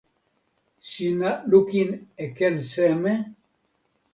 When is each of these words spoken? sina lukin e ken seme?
sina 0.89 1.29
lukin 1.49 1.89
e 2.23 2.25
ken 2.37 2.55
seme? 2.71 3.13